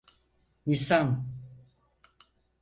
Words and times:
Nisan… 0.65 1.25